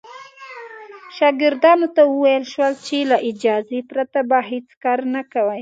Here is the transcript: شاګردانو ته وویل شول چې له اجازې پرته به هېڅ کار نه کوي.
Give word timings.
شاګردانو 1.17 1.87
ته 1.95 2.01
وویل 2.13 2.43
شول 2.53 2.73
چې 2.85 2.97
له 3.11 3.17
اجازې 3.29 3.79
پرته 3.91 4.19
به 4.29 4.37
هېڅ 4.51 4.67
کار 4.83 4.99
نه 5.15 5.21
کوي. 5.31 5.49